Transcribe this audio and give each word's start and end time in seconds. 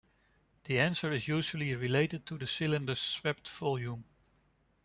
The 0.63 0.79
answer 0.79 1.13
is 1.13 1.27
usually 1.27 1.75
related 1.75 2.25
to 2.25 2.37
the 2.39 2.47
cylinder's 2.47 2.99
swept 2.99 3.47
volume. 3.47 4.03